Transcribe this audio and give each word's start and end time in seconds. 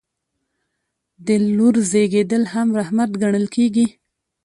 د 1.25 1.27
لور 1.55 1.75
زیږیدل 1.91 2.43
هم 2.53 2.67
رحمت 2.79 3.09
ګڼل 3.21 3.45
کیږي. 3.55 3.87